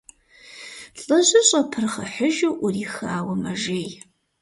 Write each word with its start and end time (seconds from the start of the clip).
Лӏыжьыр 1.01 1.45
щӀэпырхъыхьыжу 1.49 2.53
Ӏурихауэ 2.59 3.35
мэжей. 3.41 3.89